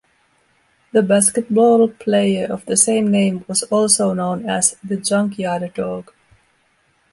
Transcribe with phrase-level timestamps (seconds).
[0.93, 6.11] The basketball player of the same name was also known as "The Junkyard Dog"